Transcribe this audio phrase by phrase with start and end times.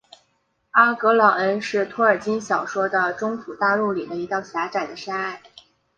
[0.71, 5.39] 阿格朗恩是托尔金小说的中土大陆里的一道狭窄的山隘。